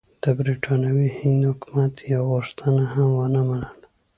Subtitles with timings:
[0.23, 3.69] د برټانوي هند حکومت یوه غوښتنه هم ونه منله.